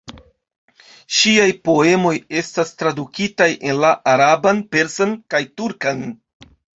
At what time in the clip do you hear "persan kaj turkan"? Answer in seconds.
4.77-6.03